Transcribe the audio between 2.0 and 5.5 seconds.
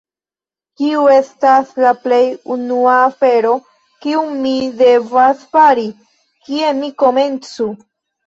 plej unua afero, kiun mi devas